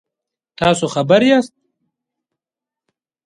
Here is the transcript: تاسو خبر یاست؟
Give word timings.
تاسو 0.59 0.85
خبر 0.93 1.21
یاست؟ 1.29 1.53